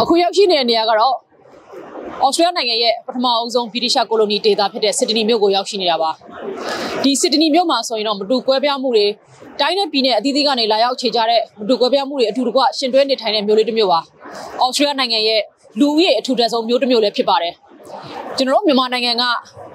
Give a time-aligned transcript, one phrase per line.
[0.00, 1.14] အခုရောက်ရှိနေတဲ့နေရာကတော့
[2.24, 6.10] ဩစတြေးလျနိုင်ငံရဲ့ပထမအဦးဆုံးဗြိတိရှကိုလိုနီဒေသဖြစ်တဲ့စစ်ဒနီမြို့ကိုရောက်ရှိနေတာပါ
[7.02, 9.06] ဒီစစ်ဒနီမြို့မှာဆိုရင်တော့မတူကွဲပြားမှုတွေ
[9.60, 14.00] တိုင်းနဲ့ပြည်နယ်အသီးသီးကနေလာရောက်ခြေကြတဲ့မတူကွဲပြားမှုတွေအထူးတကွရှင်တွဲနေထိုင်တဲ့မြို့လေးတစ်မြို့ပါ
[14.62, 15.40] ဩစတြေးလျနိုင်ငံရဲ့
[15.80, 17.54] လူဦးရေအထူးတက်ဆုံးမြို့တစ်မြို့လည်းဖြစ်ပါတယ်
[18.36, 19.24] ကျွန်တော်တို့မြန်မာနိုင်ငံက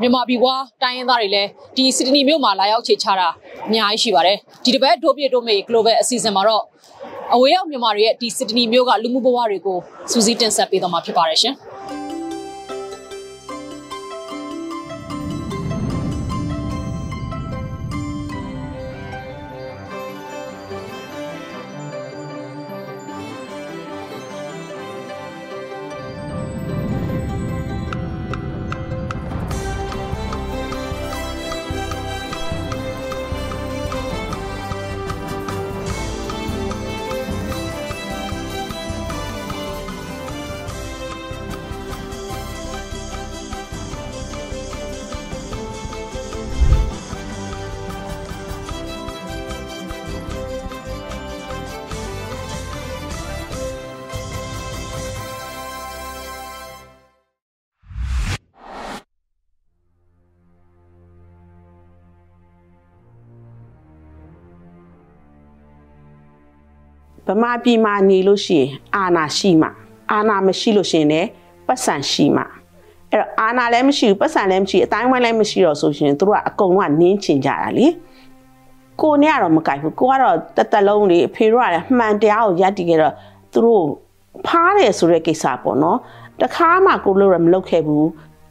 [0.01, 3.27] မြန်မာပြည်ပွားတိုင်းရင်းသားတွေလည်းဒီစစ်ဒနီမြို့မှာလာရောက်ခြေချတာ
[3.67, 6.63] အများကြီးရှိပါတယ်ဒီတစ်ပတ်ဒိုးပြဒိုးမေ global အစီအစဉ်မှာတော့
[7.31, 9.77] အဝေးရောက်မြန်မာတွေရဲ့ဒီစစ်ဒနီမြို့ကလူမှုဘဝတွေကို
[10.11, 11.55] စူးစီးတင်ဆက်ပေးသွားမှာဖြစ်ပါတယ်ရှင်။
[67.41, 69.69] မာပြည်မှာနေလို့ရှိရင်အာနာရှိမှ
[70.11, 71.27] အာနာမရှိလို့ရှိရင်လည်း
[71.67, 72.43] ပတ်စံရှိမှ
[73.11, 77.87] အဲ့တော့အာနာလည်းမရှိဘူးပတ်စံလည်းမရှိအတိုင်းဝိုင်းလည်းမရှိတော့ဆိုရှင်တို့ကအကုန်လုံးကနင်းချင်ကြတာလေ
[79.01, 83.13] ကိုနဲ့ကတော့မကြိုက်ဘူးကိုကတော့တသက်လုံးလေအဖေတို့ကလည်းမှန်တရားကိုယက်တည်ခဲ့တော့
[83.53, 83.83] သူတို့
[84.47, 85.97] ဖားတယ်ဆိုတဲ့ကိစ္စပေါ့နော်
[86.41, 88.07] တခါမှကိုလို့ရမလုပ်ခဲ့ဘူး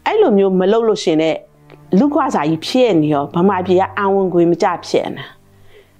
[0.07, 1.37] အဲ့လိုမျိုးမလုပ်လို့ရှင်တဲ့
[1.99, 5.42] လူခွာစာကြီးဖြစ်နေရောဗမာပြည်ကအံဝင်ခွေမကြဖြစ်နေတာ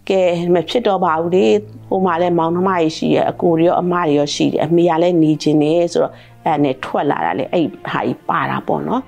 [0.09, 0.23] ကဲ
[0.55, 1.47] မဖြစ်တော့ပါဘူးလေ
[1.89, 6.13] ဟိုမှာလည်းမောင်နှမကြီးရှိရအကိုတွေရောအမတွေရောရှိတယ်အမေကလည်းနေခြင်းနေဆိုတော့
[6.45, 9.03] အဲ့နဲ့ထွက်လာတာလေအဲ့ဟာကြီးပါတာပေါ့နော်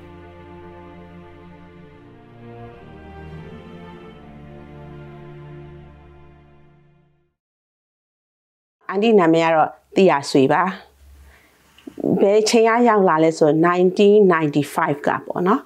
[8.89, 10.63] အန်ဒီနာမည်ကတော့တီယာဆွေပါ
[12.21, 13.51] ဘယ်ချိန်ရောက်လာလဲဆို
[14.29, 15.61] 1995ကပေါ့နော်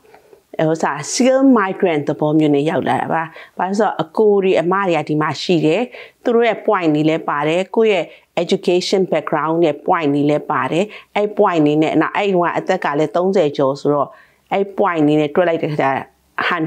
[0.66, 3.22] ဟိုစား skill migrant သဘောမျိုးနဲ့ရောက်လာတာပါ။
[3.58, 5.82] ဘာလို့ဆိုတော့အကိုတွေအမတွေကဒီမှာရှိတယ်။
[6.24, 8.04] သူတို့ရဲ့ point တွေလည်းပါတယ်။ကိုယ့်ရဲ့
[8.42, 10.84] education background နဲ့ point တွေလည်းပါတယ်။
[11.16, 14.08] အဲ့ point တွေနဲ့နောက်အဲ့ကအသက်ကလည်း30ကျော်ဆိုတော့
[14.52, 15.90] အဲ့ point တွေနဲ့တွက်လိုက်တဲ့အခါ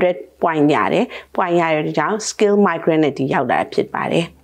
[0.03, 4.25] 100 point ရတယ်။ point ရတဲ့ကြောင့် skill migrant နဲ့ဒီရောက်လာတာဖြစ်ပါတယ်။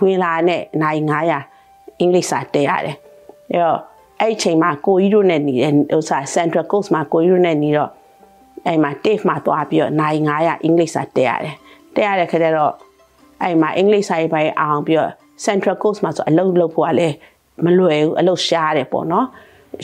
[0.00, 2.96] ဝင်လာတဲ့နိုင်900အင်္ဂလိပ်စာတက်ရတယ်။
[3.50, 3.80] အဲ့တော့
[4.20, 7.90] အဲ့အချိန်မှာကိုကြီးတို့နဲ့နေတဲ့ဥစ္စာ Central Coast မှာကိုကြီးတို့နဲ့နေတော့
[8.66, 11.54] အဲ့မှာ TAFE မှာသွားပြီးတော့နိုင်900အင်္ဂလိပ်စာတက်ရတယ်
[11.94, 12.72] တက်ရတဲ့ခါကျတော့
[13.42, 15.12] အဲ့မှာအင်္ဂလိပ်စာရေးပိုင်းအောင်ပြီးတော့
[15.46, 17.14] Central Coast မှာဆိုအလုပ်လုပ်ဖို့ကလည်း
[17.64, 19.26] မလွယ်ဘူးအလုပ်ရှားတယ်ပေါ့နော်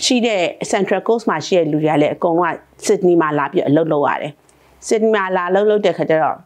[0.04, 0.42] ရှိတဲ့
[0.72, 2.54] Central Coast မှာရှိတဲ့လူတွေကလည်းအကုန်လုံးက
[2.86, 4.32] Sydney မှာလာပြီးအလုပ်လုပ်ရတယ်
[4.88, 6.36] Sydney မှာလာလုပ်လုပ်တဲ့ခါကျတော့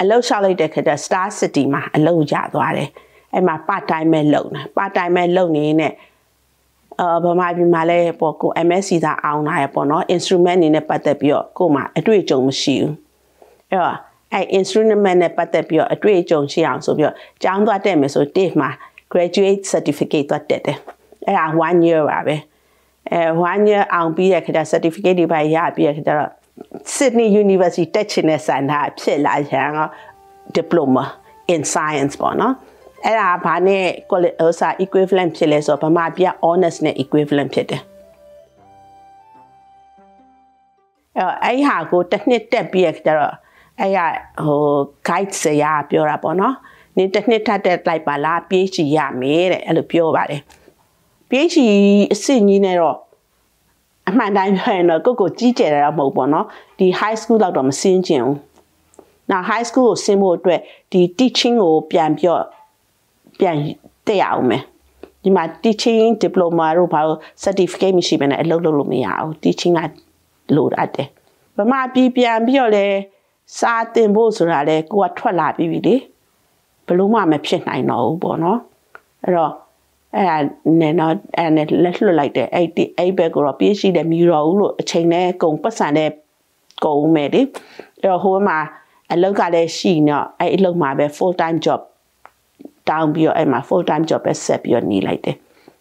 [0.00, 2.88] အလုပ်လျှောက်လိုက်တဲ့ခါကျ Star City မှာအလုပ်ရသွားတယ်
[3.32, 5.92] အဲ့မှာ part time ပဲလုပ်နေ part time ပဲလုပ်နေနဲ့
[7.00, 12.94] အာဗမာပြည်မှာလည်းပေါ့ကို MSc သာအောင်လာရပေါ့နော် instrument အနေနဲ့ပတ်သက်ပြီးတော့ကို့မှာအတွေ့အကြုံမရှိဘူး
[13.70, 13.96] အဲ့တော့
[14.32, 18.70] အဲ့ instrument နဲ့ပတ်သက်ပြီးတော့အတွေ့အကြုံရှိအောင်ဆိုပြီးတော့ကျောင်းသွားတက်မယ်ဆို TAFE မှာ
[19.12, 20.78] graduate certificate သွားတက်တယ်
[21.26, 22.36] အဲ့ဒါ1 year ပါပဲ
[23.12, 26.30] အဲ1 year အောင်ပြီးတဲ့ခါကျ certificate တွေပါရပြီးတဲ့ခါကျတော့
[26.96, 29.70] Sydney University တက်ချင်တဲ့စံတာဖြစ်လာရန်
[30.56, 31.04] diploma
[31.54, 32.54] in science ပေါ့နော်
[33.04, 33.84] အဲ့ဒါဘာနဲ့
[34.46, 37.82] ဥစား equivalent ဖြစ်လဲဆိုတော့ဗမာပြ honest နဲ့ equivalent ဖြစ်တယ်
[41.18, 43.34] အဲ့အဲ့ဟာကိုတစ်နှစ်တက်ပြီးရကြတော့
[43.80, 43.98] အဲ့ရ
[44.44, 44.62] ဟို
[45.08, 46.54] guide ဆရာပြောတာပေါ့နော်
[46.96, 50.42] နင်တစ်နှစ်ထပ်တက်လိုက်ပါလား PhD ရမယ်တဲ့အဲ့လိုပြောပါတယ်
[51.30, 51.58] PhD
[52.12, 52.96] အဆင့်ကြီးနဲ့တော့
[54.08, 56.46] အမှန်တိုင်းပြောရင်တော့ကိုကိုကြီးကျယ်တာမဟုတ်ပေါ့နော်
[56.78, 58.38] ဒီ high school လောက်တော့မစင်းကျင်ဘူး။
[59.30, 60.60] နောက် high school ကိုဆင်းဖို့အတွက်
[60.92, 62.42] ဒီ teaching ကိုပြန်ပြော့
[63.38, 63.56] ပြန်
[64.06, 64.62] တက်ရအောင်မယ်
[65.22, 69.80] ဒီမှာ teaching diploma တို့ဘာလို့ certificate မရှိဘဲနဲ့အလုပ်လုပ်လို့မရဘူး teaching က
[70.56, 71.08] လိုအပ်တယ်
[71.56, 72.86] ဗမာပြည်ပြန်ပြီးတော့လဲ
[73.58, 75.96] စာသင်ဖို့ဆိုတာလဲကိုကထွက်လာပြီးပြီလေ
[76.86, 78.58] ဘလို့မှမဖြစ်နိုင်တော့ဘူးပေါ့နော်
[79.22, 79.52] အဲ့တော့
[80.16, 80.36] အဲ့ဒါ
[80.80, 86.10] နဲ့တော့အဲ့နဲ့လက်လွတ်လိုက်တယ်အဲ့ဒီအဲ့ဘက်ကတော့ပြေးရှိတယ်မြူတော်ဦးလို့အချိန်နဲ့ကုံပတ်စံနဲ့
[86.84, 88.58] ကုံမယ်လေအဲ့တော့ဟိုမှာ
[89.12, 91.80] အလုပ်ကလည်းရှိတော့အဲ့အလုပ်မှာပဲ full time job
[92.90, 95.36] တောင်းပြီးတော့အဲ့မှာ full time job ပဲဆက်ပြီးတော့နေလိုက်တယ်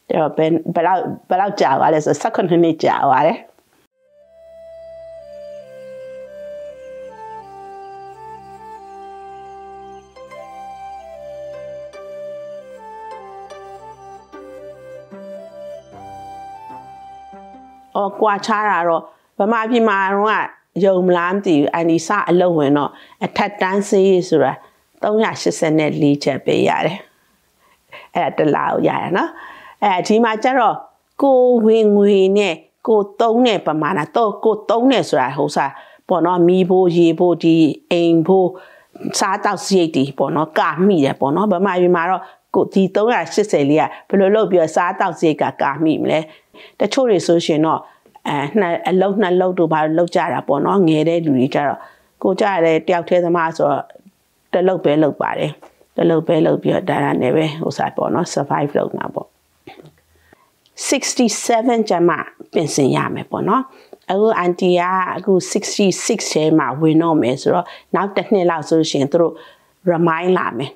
[0.09, 3.37] အဲ့တော့ဘယ်ဘယ်လောက်ဘယ်လောက်ကြာသွားလဲဆိုတော့16နှစ်ကြာသွားတယ်
[17.95, 19.01] အော်ကွာချတာတော့
[19.39, 20.45] ဗမာပြည်မှာတော့
[20.85, 22.91] ယုံမလားမသိဘူးအန်ဒီစအလုပ်ဝင်တော့
[23.25, 24.53] အထက်တန်းစေးဆိုတာ
[25.03, 26.99] 384ချက်ပေးရတယ်
[28.15, 29.29] အဲ့ဒါတလားကိုရရနော်
[29.83, 30.75] အဲဒီမှာကျတော့
[31.21, 32.55] ကိုဝင်ငွေနဲ့
[32.87, 35.71] ကိုသုံးတဲ့ပမာဏတော့ကိုသုံးတယ်ဆိုတာဟိုစား
[36.07, 37.55] ပေါ့နော်မီးဖို့ရေဖို့ဒီ
[37.91, 38.47] အိမ်ဖို့
[39.19, 42.21] စားတောက်စရိတ်ဒီပေါ့နော်ကာမိတယ်ပေါ့နော်ဗမာပြည်မှာတော့
[42.55, 46.19] ကိုဒီ380လေးကဘယ်လိုလုပ်ပြီးစားတောက်စရိတ်ကကာမိမလဲ
[46.79, 47.81] တချို့တွေဆိုရှင်တော့
[48.27, 51.79] အဲနှစ်အလုံးနှစ်လုံးတို့ဘာလို့လောက်ကြတာပေါ့နော်ငယ်တဲ့လူတွေကြတော့
[52.23, 53.83] ကိုကြရတဲ့တယောက်တည်းသမားဆိုတော့
[54.53, 55.51] တလုတ်ပဲလုတ်ပါတယ်
[55.97, 59.27] တလုတ်ပဲလုတ်ပြီးတော့ဒါရနဲ့ပဲဟိုစားပေါ့နော် survive လုပ်တာပေါ့
[60.87, 62.15] 67ကျမှ
[62.53, 63.63] ပြင်ဆင်ရမယ်ပေါ့နော်
[64.11, 64.81] အခုအန်တီက
[65.17, 69.33] အခု66ထဲမှာဝင်တော့မယ်ဆိုတော့နောက်တစ်နှစ်လောက်ဆိုရှင်သူတို့
[69.91, 70.71] remind လာမယ်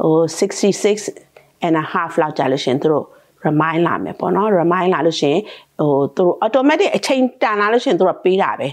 [0.00, 3.06] ဟို66 and a half လောက်ကြာလို့ရှင်သူတို့
[3.46, 5.36] remind လာမယ်ပေါ့နော် remind လာလို့ရှင်
[5.80, 8.68] ဟိုသူတို့ automatic အချိန်တန်လာလို့ရှင်သူတို့ပေးတာပဲ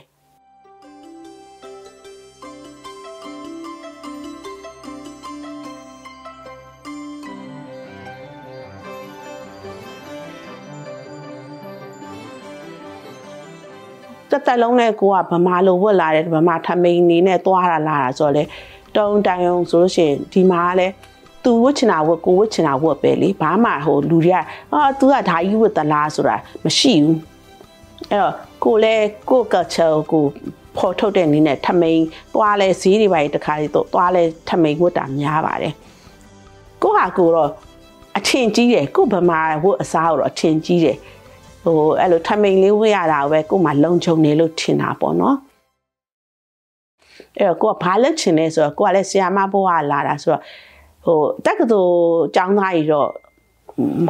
[14.36, 18.44] တက်တက်လုံးနဲ့ကိုကဗမာလိုဝတ်လာတယ်ဗမာထမိန်နေနဲ့သွားတာလာတာဆိုတော့လေ
[18.96, 20.94] တုံတိုင်အောင်ဆိုလို့ရှိရင်ဒီမှာလည်း
[21.44, 24.42] သူဝတ်ချင်တာဝတ်ကိုဝတ်ချင်တာဝတ်ပဲလေဘာမှဟိုလူတွေက
[24.74, 27.20] အာသူကဓာကြီးဝတ်သလားဆိုတာမရှိဘူး
[28.12, 28.34] အဲ့တော့
[28.64, 30.24] ကိုလည်းကို culture ကို
[30.78, 32.02] ဖော်ထုတ်တဲ့နည်းနဲ့ထမိန်
[32.34, 35.74] သွားလဲဈေးတွေပါတခါလေးတော့သွားလဲထမိန်ဝတ်တာများပါတယ်
[36.82, 37.52] ကိုဟာကိုတော့
[38.18, 40.98] အထင်ကြီးတယ်ကိုဗမာဝတ်အစားတော့အထင်ကြီးတယ်
[41.66, 45.36] ဟိုအဲ့လိုထမိန်လေးဝတ်ရတာပဲကိုမှလုံခြုံနေလို့ထင်တာပေါ့နော်
[47.40, 50.42] အဲ့တော့ကိုကဘာလုပ်ချင်လဲဆိုတော့ကိုကလည်းဆီယာမဘဝလာတာဆိုတော့
[51.06, 51.94] ဟိုတက္ကသိုလ်
[52.36, 53.10] ကျောင်းသားကြီးတော့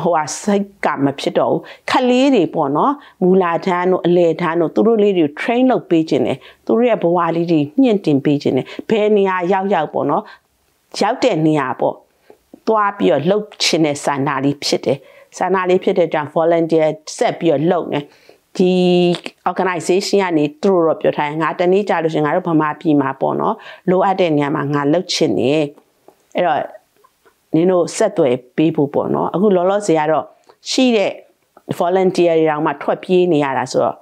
[0.02, 1.62] ဟိုဟာစိတ်ကမဖြစ်တော့ဘူး
[1.92, 2.94] ခလေးတွေပေါ့နော်
[3.24, 10.24] မူလာထမ်းတို့အလေထမ်းတို့သူတို့လေးတွေ train လုပ်ပေးခြင်းတယ်သူတို့ရဲ့ဘဝလေးတွေမြင့်တင်ပေးခြင်းတယ်ဘယ်နေရာရောက်ရောက်ပေါ့နော်
[11.02, 11.96] ရောက်တဲ့နေရာပေါ့
[12.68, 14.98] သွားပြီးတော့လှုပ်ခြင်းတဲ့စန္ဒာလေးဖြစ်တယ်
[15.38, 16.88] စန္ဒာလေးဖြစ်တဲ့ကြောင့် volunteer
[17.18, 18.00] ဆက်ပြီးတော့လှုပ်နေ
[18.58, 18.74] ဒီ
[19.50, 23.56] organization ကနေသူတို့တော့ပြောထားရင်ငါတနေ့ကြာလို့ရှင်ငါတို့ဗမာပြည်မှာပေါ့နော်
[23.90, 25.52] လိုအပ်တဲ့နေရာမှာငါလှုပ်ချင်နေ
[26.36, 26.60] အဲ့တော့
[27.56, 30.26] နင်တို့ဆက်သွယ်ပေးဖို့ပေါ့နော်အခုလောလောဆယ်ကတော့
[30.72, 31.12] ရှိတဲ့
[31.80, 33.98] volunteer တွေတောင်မှထွက်ပြေးနေရတာဆိုတော့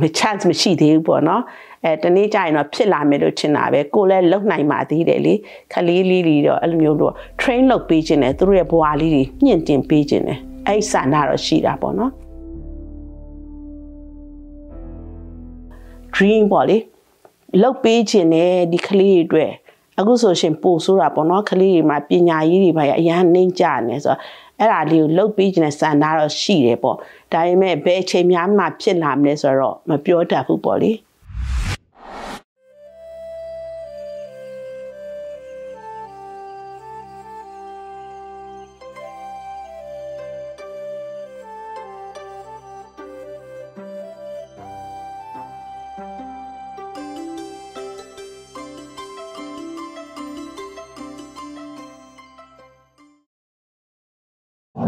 [0.00, 1.42] မ chance မရှိသေးဘူးပေါ့နော်
[1.84, 5.34] အဲတနေ့ကျရင်တော့ဖြစ်လာမယ်လို့ထင်တာပဲကိုလည်းလုံနိုင်ပါသေးတယ်လေ
[5.72, 12.12] ခလေးလေးတွေတော့အဲ့လိုမျိုးတော့ train လုပ်ပေးခြင်းနဲ့သူတို့ရဲ့ဘဝလေးတွေမြင့်တင်ပေးခြင်းနဲ့အဲ့ဆန္ဒတော့ရှိတာပေါ့နော်
[16.14, 16.78] dream ပေါ့လေ
[17.62, 19.52] လုတ်ပေးခြင်းနဲ့ဒီကလေးတွေအတွက်
[19.98, 24.20] အခုဆိုရှင်ပို့ဆိုတာပေါ့နော်ကလေးတွေမှာပညာရေးတွေပါရအရန်နှိမ့်ကြနေဆိုတော့
[24.60, 26.96] အဲ့ဒါလေးကိုလုတ်ပေးခြင်းနဲ့စံသားတော့ရှိတယ်ပေါ့
[27.32, 30.92] ဒါပေမဲ့ဘယ်အချိန်များမှဖြစ်လာမလဲဆိုတော့မပြောတတ်ဘူးပေါ့လေ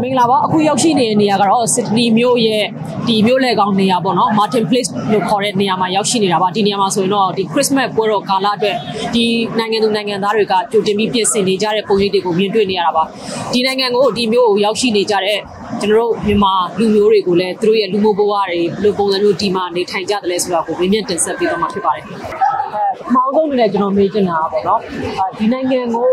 [0.01, 2.63] မင်္ဂလာပါအခုရောက်ရှိနေတဲ့နေရာကတော့စစ်ဒနီမြို့ရဲ့
[3.07, 8.77] ဒီမြို့လေကောင်နေရာပေါ့နော် Martin Place လို့ခေါ်တဲ့နေရာမှာရောက်ရှိနေတာပါဒီနေရာမှာဆိုရင်တော့ဒီ Christmas ပွဲတော်ကာလအတွက်
[9.15, 9.25] ဒီ
[9.59, 13.03] နိုင်ငံသူနိုင်ငံသားတွေကကြိုတင်ပြီးပြင်ဆင်နေကြတဲ့ပုံရိပ်တွေကိုမြင်တွေ့နေရတာပါ
[13.53, 15.39] ဒီနိုင်ငံကိုဒီမြို့ကိုရောက်ရှိနေကြတဲ့
[15.81, 22.03] ကျွန်တော်တို့မြန်မာလူမျိုးတွေကိုလည်းသူတို့ရဲ့လူမှုဘဝတွေဘယ်လိုပုံစံမျိုးဒီမှာနေထိုင်ကြတယ်လဲဆိုတာကိုမြင်မြင်တင်ဆက်ပေးတော့မှာဖြစ်ပါတယ်
[23.15, 24.79] မောင်ဆုံးနဲ့ကျွန်တော်မေးချင်တာပေါ့နော်
[25.39, 26.11] ဒီနိုင်ငံကို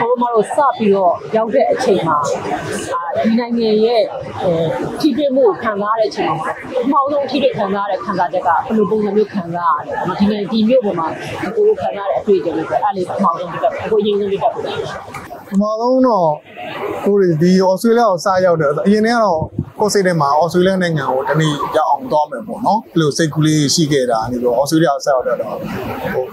[0.00, 2.18] ဘိုးမတို့စပြီးတော့ရောက်တဲ့အချိန်မှာ
[3.24, 4.02] ဒီနိုင်ငံရဲ့
[5.00, 6.50] ထိတွေ့မှုခံစားရတဲ့အချိန်မှာ
[6.84, 11.08] အမောင်ဆုံးထိတွေ့ခံစားရတဲ့ခံစားချက်ကဘယ်လိုပုံစံမျိုးခံစားရလဲဒီနိုင်ငံဒီမြို့ပေါ်မှာ
[11.56, 14.56] ကိုယ်ခံစားရတဲ့အတွေ့အကြုံတွေအဲ့ဒါလေးအမောင်ဆုံးပြတ်အခုအရင်ဆုံးပြတ်ပြတ်ပ
[15.48, 16.30] ထမဆုံးတော့
[17.04, 19.40] ကိုရီဒီဩစတြေးလျကိုစရောက်တယ်အရင်တည်းကတော့
[19.80, 26.24] ကိုယ်စိတ်ထဲမှာဩစတြေးလျနိုင်ငံကိုတနေ့ရောက်အောင်သွားမယ်ပေါ့နော်အဲ့လိုစိတ်ကူးလေးရှိခဲ့တာအဲ့လိုဩစတြေးလျကိုစရောက်တော့ဟို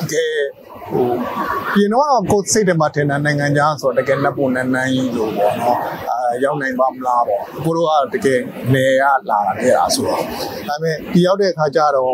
[0.00, 0.34] တကယ်
[0.90, 1.06] ဟို
[1.74, 6.13] ပြင်တော့ကိုယ်စိတ်ထဲမှာထင်တဲ့နိုင်ငံခြားဆိုတော့တကယ်လက်ပုံနဲ့နန်းကြီးလို့ပေါ့နော်အဲ
[6.44, 8.40] ရောက်နိုင်ပါမလားပေါ့ကိုတို့ကတကယ်
[8.74, 10.20] နေရလာခဲ့တာဆိုတော့
[10.68, 12.12] ဒါပေမဲ့ဒီရောက်တဲ့အခါကျတော့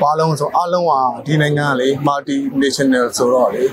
[0.00, 0.92] ဘာလုံးဆိုအလုံးက
[1.26, 3.64] ဒီနိုင်ငံကလေ multi national ဆိုတော့လေ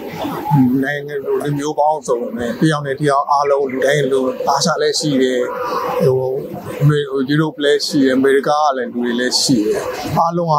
[0.83, 5.41] နိုင်ငံလူမျိုးပေါင်းစုံနဲ့တယောက်နဲ့တယောက်အားလုံးလူတိုင်းလူအာရှလည်းရှိတယ်
[6.05, 6.31] ဟို
[7.29, 9.81] ယူရိုပလည်းရှိတယ်အမေရိကကလည်းလူတွေလည်းရှိတယ်
[10.17, 10.55] အားလုံးက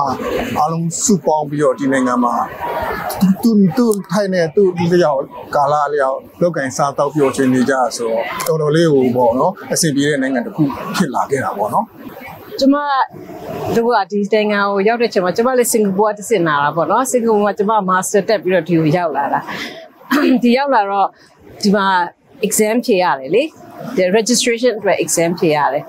[0.59, 2.35] အားလုံးစုပေါင်းပြီးတော့ဒီနိုင်ငံမှာ
[3.43, 4.63] သူသူထိုင်နေသူ
[4.93, 5.21] လျောက်
[5.55, 10.63] ကာလာလျောက်လောက်ကင်စားတော့ပြောချင်နေကြဆိုတော့တော်တော်လေးဟိုပေါ့နော်အဆင်ပြေတဲ့နိုင်ငံတစ်ခု
[10.97, 11.85] ဖြစ်လာခဲ့တာပေါ့နော်
[12.61, 12.77] ကျမ
[13.77, 19.41] တို့ကဒီနိုင်ငံကိုရောက်တဲ့ချိန်မှာကျမလည်းစင်ကာပူကတစ်စင်လာတာပေါ့နော်စင်ကာပူမှာကျမ master တက်ပြီးတော့ဒီကိုရောက်လာတာ
[20.43, 21.09] ဒီရောက်လာတော့
[21.63, 21.87] ဒီမှာ
[22.47, 23.66] exam ဖြေရတယ်လေဒီ
[24.17, 25.85] registration အတွက် exam ဖြေရတယ်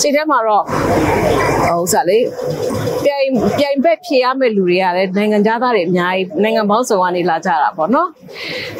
[0.00, 0.62] စိတ်ထဲမှာတော့
[1.68, 2.18] ဟိုစားလေ
[3.04, 8.08] ပြိုင်ပြိုင်ဘက်ဖြေရမယ့်လူတွေရတယ်နိုင်ငံသားတွေအများကြီးနိုင်ငံပေါင်းစုံကနေလာကြတာပေါ့နော်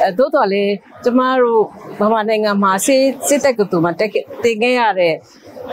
[0.03, 0.63] အဲသို့တော်လေ
[1.05, 1.63] ကျမတို့
[2.01, 4.11] ဗမာနိုင်ငံမှာစစ်စစ်တပ်ကတူမှာတက်
[4.45, 5.15] တင်ခဲ့ရတဲ့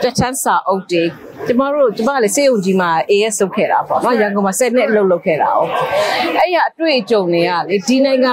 [0.02, 1.04] တက်ချမ်းစာအုပ်တွေ
[1.46, 5.60] ကျမတို့ကျမလည်းစေုံကြီးမှာ AS လုပ်ခဲ့တာပေါ့နော်ရန်ကုန်မှာ7နှစ်အလုပ်လုပ်ခဲ့တာ哦
[6.38, 8.32] အဲ့ရအတွေ့အကြုံတွေကလေဒီနိုင်ငံ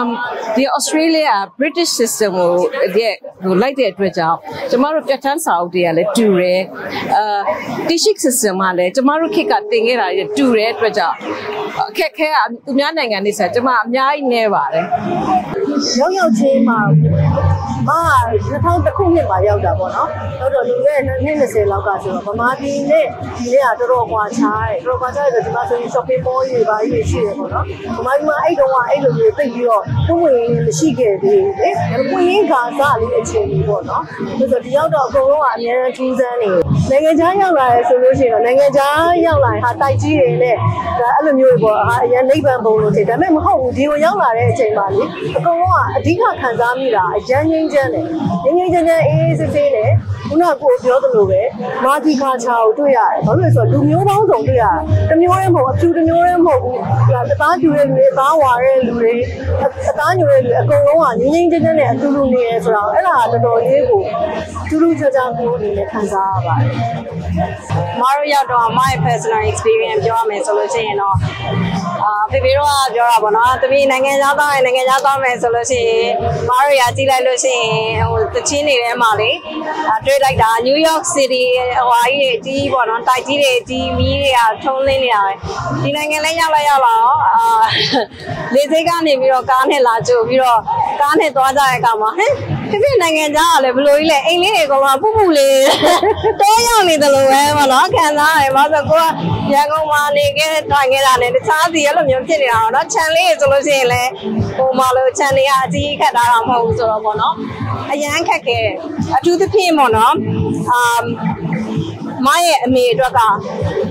[0.55, 2.51] ဒီ Australia British system ကို
[2.95, 3.07] ဒီ
[3.43, 4.37] ဟိုလိုက်တဲ့အတွက်ကြောင့်
[4.69, 6.61] ကျမတို့ပြဋ္ဌာန်းစာအုပ်တွေကလည်းတူတယ်
[7.17, 7.41] အာ
[7.87, 11.15] teaching system ကလည်းကျမတို့ခေတ်ကတင်ခဲ့တာတွေတူတဲ့အတွက်ကြောင့်
[11.89, 14.85] အခက်ခဲကသူများနိုင်ငံနေဆိုကျမအများကြီးနေပါတယ်
[15.99, 16.79] ရောက်ရောက်ချင်းမှာ
[17.85, 17.91] မ
[18.49, 23.05] 2000ခုနှစ်မှာရောက်တာပေါ့နော်တော့တော့လူရဲ့နှစ်20လောက်ကဆိုတော့ဗမာပြည်နဲ့
[23.37, 27.65] ဒီနေ့ကတော်တော်ကွာခြားတယ်တော်တော်ကွာခြားတယ်ဆိုတော့ဒီမှာဆိုရင် shopping mall တွေပါကြီးရှိတယ်ပေါ့နော်
[27.97, 31.69] ဗမာပြည်မှာအဲ့တုန်းကအဲ့လိုမျိုးသိပြီးတော့ပုံဝင်မရှိခဲ့သေးဘူးလေ
[32.11, 34.03] ပုံရင်းကာစားလေးအခြေအနေပေါ့နော်
[34.39, 36.51] ဒါဆိုဒီရောက်တော့အကုန်လုံးကအများကြီးထူးဆန်းနေ
[36.89, 40.55] နိုင်ငံခြားရောက်လာရဲဆိုလို့ရှိရင်တော့နိုင်ငံခြားရောက်လာရင်ဟာတိုက်ကြီးတွေနဲ့
[40.99, 45.03] ဒါအဲ့လိုမျိုးပေါ့ဟာအရင်နိဗ္ဗာန်ဘုံလို့ထင်ဒါပေမဲ့မဟုတ်ဘူးဒီကိုရောက်လာတဲ့အချိန်မှာလေ
[45.37, 48.05] အကုန်လုံးကအဓိကခံစားမိတာအရန်ငိမ့်ချမ်းတယ်
[48.43, 49.91] ငိမ့်ငိမ့်ချမ်းချမ်းအေးအေးဆေးဆေးနဲ့
[50.29, 51.41] ခုနကကိုပြောသလိုပဲ
[51.83, 56.77] မာတီကာချာကိုတွေ့ရတယ်ဘာလို့လဲဆိုတော့လူမျိုးပေါင်းစုံတွေ့ရတယ်တစ်မျိုးတည်းမဟုတ်အဖြူတစ်မျိုးတည်းမဟုတ်ဘူး
[57.13, 59.15] ဒါအသားကျူတဲ့လူတွေအသားဝါတဲ့လူတွေ
[59.89, 64.01] အသားညူတဲ့လူအကုန်လုံးကငိမ့်ငိမ့်ချမ်းချမ်းနဲ့အတူတူနေရဲဆိုတော့အဲ့ဒါကတော်တော်လေးကို
[64.69, 66.71] တူတူချာချာကိုအနေနဲ့ခံစားရပါတယ်
[68.01, 71.15] မတို့ရောက်တော့မရဲ့ personal experience ပြောရမယ်ဆိုလို့ရှိရင်တော့
[72.03, 76.09] အာဖေဖေတို့ကပြောတာပေါ့နော်တမီးနိုင်ငံခြားသားရင်နိုင်ငံခြားသားမယ်ဆိုလို့ရှိရင်
[76.49, 77.56] မတို့ရကြည့်လိုက်လို့ရှိရင်
[78.09, 79.31] ဟိုတချင်းတွေထဲမှာလေ
[79.89, 81.43] အာတွေ့လိုက်တာ New York City
[81.77, 85.33] ဟိုအားကြီးတွေကြီးပေါ့နော်တိုက်ကြီးတွေကြီးမီးတွေကထုံးလင်းနေတာပဲ
[85.83, 87.41] ဒီနိုင်ငံလဲရောက်လာရောက်လာတော့အာ
[88.53, 90.59] လေစိတ်ကနေပြီးတော့ကားနဲ့လာကြိုပြီးတော့
[91.01, 92.31] ကားနဲ့သွားကြတဲ့အခါမှာဟဲ့
[92.69, 95.61] ဖေဖေနိုင်ငံခြားကလည်းဘလို့ကြီးလဲအိမ်လေးတွေကတော့ပူပူလေး
[96.41, 99.03] တောရောက်နေတယ်လို့ပဲပေါ့နော်ခံစားရတယ်ဘာလို့ကိုက
[99.53, 104.09] ရန်ကုန်မှာနေခဲ့ထိုင်ခဲ့တာနဲ့တခြားစီအဲ့လိုမျိုးဖြစ်နေတာတော့ခြံလေးဆိုလို့ရှိရင်လည်း
[104.57, 107.35] ဟိုမှာလို့ခြံလေးကအကြီးခတ်တာတော့မဟုတ်ဘူးဆိုတော့ပေါ့နော်
[107.91, 108.59] အရန်ခက်ခဲ
[109.17, 110.13] အထူးသဖြင့်ပေါ့နော်
[110.69, 110.81] အာ
[112.25, 113.19] မရဲ့အမေအတွက်က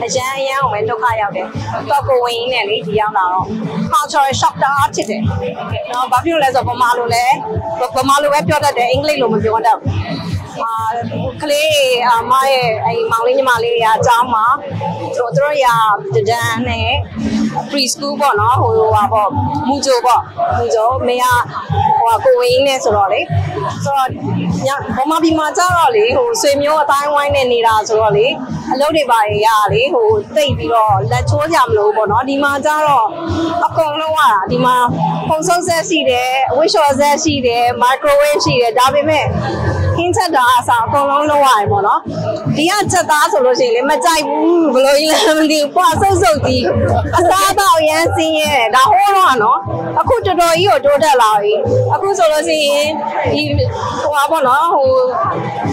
[0.04, 1.46] အရန်အရန်အောင်ပဲဒုက္ခရောက်တယ်။
[1.90, 3.46] တော့ကိုဝင်ရင်းနဲ့လေဒီရောက်လာတော့
[3.92, 5.22] cultural shock တာဖြစ်တယ်။
[5.92, 7.25] နော်ဘာဖြစ်လို့လဲဆိုတော့ဗမာလိုလဲ
[7.96, 9.92] ဗမာလိုပဲပြောတတ်တယ်အင်္ဂလိပ်လိုမပြောတတ်ဘူး။
[10.62, 10.70] အာ
[11.41, 11.73] ကလေး
[12.09, 14.45] အမရဲ့အဲမောင်လေးညီမလေးတွေကအเจ้าမှာ
[15.15, 15.67] သူတို့တို့ရ
[16.13, 16.89] တဒန်းနဲ့
[17.69, 19.29] pre school ပေါ့နော်ဟိုဟာပေါ့
[19.67, 20.21] မူဂျိုပေါ့
[20.57, 21.25] မူဂျိုမေက
[22.00, 23.21] ဟိုကိုဝင်းနဲ့ဆိုတော့လေ
[23.83, 24.09] ဆိုတော့
[24.65, 28.27] ညဘမဘီမှာကြတော့လေဟိုဆွေမျိုးအတိုင်းဝိုင်းနဲ့နေတာဆိုတော့လေ
[28.73, 33.07] အလုပ်တွေပါရရလေဟိုတိတ်ပြီးတော့လက်ချိုးကြမလို့ပေါ့နော်ဒီမှာကြတော့
[33.65, 34.21] အကုန်လုံးက
[34.51, 34.75] ဒီမှာ
[35.27, 39.25] ဖုန်ဆုံးဆက်ရှိတယ်ဝစ်လျှော်ဆက်ရှိတယ်မိုက်ခရိုဝေးရှိတယ်ဒါပေမဲ့
[39.95, 42.00] ခင်းချက်တာအစားအကုန်လုံး လုံးရတယ်ပေါ့နော်
[42.56, 46.64] ဒီကချက်သားဆိုလို့ရှိရင်လေမကြိုက်ဘူးဘလို့ကြီးလဲမသိဘူးပွားဆုပ်ဆုပ်ကြီး
[47.16, 49.59] အစားတော့ရမ်းစင်းရဲဒါဟိုးတော့နော်
[50.00, 51.54] အခုတော်တော်ကြီးကိုတိုးတက်လာပြီ
[51.95, 52.90] အခုဆိုလို့ရှိရင်
[53.35, 53.42] ဒီ
[54.02, 54.88] ဟိုပါပေါ့နော်ဟို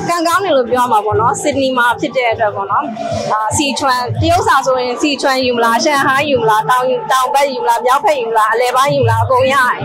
[0.09, 2.85] ကန်ကောင်းနေလို့ပြောမှာပေါ့နော်စစ်ဒနီမှာဖြစ်တဲ့အတွက်ပေါ့နော်
[3.31, 9.77] အာစီချွမ်တရုတ်စာဆိုရင်စီချွမ်ယူမလားရှန်ဟိုင်းယူမလားတောင်တောင်ဘက်ယူမလားမြောက်ဘက်ယူမလားအလဲပိုင်းယူမလားအကုန်ရတယ်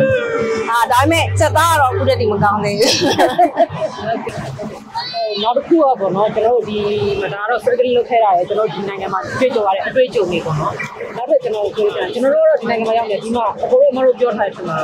[0.71, 2.93] အာဒါပေမဲ့ချက်သားကတော့အခုတည်းကမကောင်းသေးဘူး
[5.43, 6.79] နောက်တစ်ခုကပေါ့နော်ကျွန်တော်တို့ဒီ
[7.23, 10.75] မဒါတော့ surgery လုပ်ခဲ့ရတယ်ကျွန်တော်ဒီနိုင်ငံမှာတွေ့ကြရတဲ့အတွေ့အကြုံတွေပေါ့နော်
[11.17, 14.81] နောက်တစ်ကျွန်တော်ပြောချင်ကျွန်တော်တို့တော့ဒီနိုင်ငံမှာရောက်နေဒီမှာအကို တို့မတို့ပြောထားတယ်ကျွန်တော်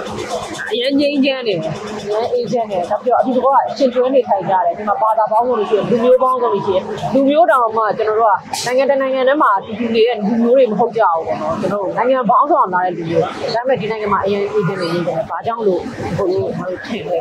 [0.72, 6.84] အရင်ငိမ့်ချမ်းနေတယ်အရင်အေးချမ်းနေတယ်ဒါပြောအတူတကောအရှင်ကျွဲနေထိုင်ကြတယ်ဒီမှာဘာသာပေါင်းလို့ရှိရင်လူမျိုးပေါင်းလို့ရှိရင်
[7.14, 15.80] လူမျိုးတောင်မှကျွန်တော်တို့ကနိုင်ငံတကာနိုင်ငံထဲမှာတူတူနေတဲ့လူမျိုးတွေမဟုတ်ကြဘူးပေါ့နော်ကျွန်တော်တို့နိုင်ငံပေါင်းဆောင်လာတဲ့လူမျိုးဒါပေမဲ့ဒီနိုင်ငံမှာအရင်အေးချမ်းနေနေတယ်ဘာကြောင့်လို့
[16.18, 17.18] ဘို့လို့မတို့ထင်လဲ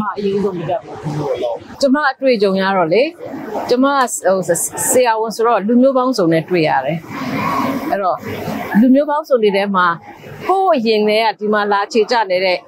[0.00, 0.96] မှာအရင်ဆုံးမတတ်ဘူး
[1.80, 3.02] ကျမအတွေ့အကြုံရတော့လေ
[3.70, 4.38] ကျမဟို
[4.90, 6.98] ဆရာဝန်ဆိုတော့လူမျိုးပေါင်းစုံနဲ့တွေ့ရတယ်
[7.94, 8.16] အဲ့တော့
[8.80, 9.86] လူမျိုးပေါင်းစုံတွေထဲမှာ
[10.46, 12.58] ဟိုးအရင်ကဒီမှာလာခြေကြနေတဲ့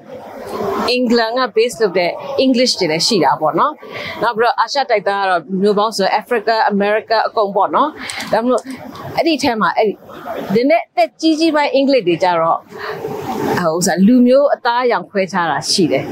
[0.90, 2.10] အင်္ဂလန်က base လုပ်တဲ့
[2.44, 3.72] English တွေလည်းရှိတာပေါ့နော်။
[4.22, 7.88] နောက်ပြီးတော့အာရှတိုက်သားကတော့လူမျိုးပေါင်းဆို Africa America အကုန်ပေါ့နော်။
[8.32, 8.62] ဒါမှမဟုတ်
[9.16, 9.92] အဲ့ဒီထဲမှာအဲ့ဒီ
[10.54, 12.58] ဒီနေ့တက်ကြီးကြီးပိုင်း English တွေကြတော့
[13.58, 16.04] ဟိုဥစားလူမျိုးအသားအရောင်ခွဲခြားတာရှိတယ်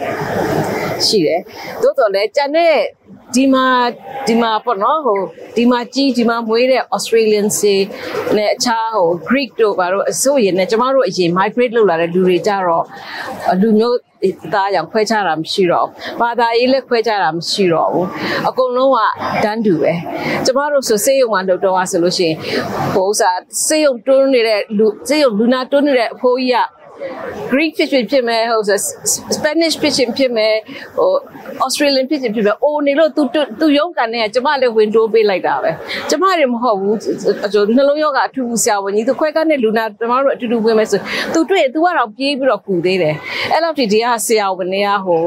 [1.07, 1.41] ။ရှိတယ်။
[1.83, 2.73] သို့တော်လည်းကြံတဲ့
[3.35, 3.67] ဒီမှာ
[4.27, 5.21] ဒီမှာပေါ့နော်ဟို
[5.57, 7.75] ဒီမှာကြီးဒီမှာမွေးတဲ့ Australian စီ
[8.37, 12.85] နဲ့အခြားဟို Greek တို့ဘာလို့အစိုးရနဲ့ကျမတို့အရင် migrate လုပ်လာတဲ့လူတွေကြတော့
[13.61, 13.97] လူမျိုး
[14.53, 18.07] သားကြောင့်ခွဲခြားတာမရှိတော့ဘူးဘာသာရေးလည်းခွဲခြားတာမရှိတော့ဘူး
[18.49, 18.99] အကုန်လုံးက
[19.45, 19.93] တန်းတူပဲ
[20.45, 22.37] ကျမတို့ဆိုစေးရုံမှာလုပ်တော့ဆိုလို့ရှိရင်
[22.95, 26.84] ဟိုဥစားစေးရုံတွန်းနေတဲ့လူစေးရုံလူနာတွန်းနေတဲ့အဖိုးကြီးက
[27.53, 28.79] Greek ဖြစ်ဖြစ်ဖြစ်မယ်ဟိုဆို
[29.37, 30.55] Spanish ဖြစ်ဖြစ်ဖြစ်မယ်
[30.99, 31.13] ဟို
[31.67, 33.23] Australian ဖြစ်ဖြစ်ဖြစ်မယ်အိုနေလို့သူ
[33.61, 35.71] သူရုံးကန်နေကကျမလည်း window ပေးလိုက်တာပဲ
[36.11, 36.97] ကျမတွေမဟုတ်ဘူး
[37.77, 41.01] နှလုံးရောဂါအထူးဆရာဝန်ကြီးသူခွဲကန်းတဲ့လူနာကျမတို့အတူတူဝင်မယ်ဆို
[41.35, 43.15] သူတွေ့ तू ကတော့ပြေးပြီးတော့ကူသေးတယ်
[43.53, 45.21] အဲ့လောက်ဒီဒီကဆရာဝန်တွေကဟို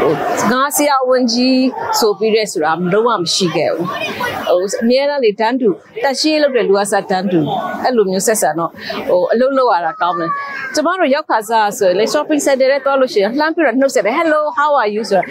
[0.00, 0.12] ဟို
[0.52, 1.58] ငါဆရာဝန်ကြီး
[2.00, 3.88] ဆိုပြီးရဲဆိုတာမလုံးဝမရှိခဲ့ဘူး
[4.46, 5.68] ဟိုအများအားလေတန်းတူ
[6.02, 7.40] တက်ရှင်းလုပ်တဲ့လူကစားတန်းတူ
[7.82, 8.70] အဲ့လိုမျိုးဆက်ဆံတော့
[9.08, 10.30] ဟိုအလုပ်လုပ်ရတာကောင်းတယ်
[10.74, 15.26] ကျမတို့ရောက်ခါစားဆိုရင်လေ shopping center ထဲသွားလို့ရှိရင်လှမ်းပြီးတော့နှုတ်ဆက်တယ် hello how are you ဆိုတော့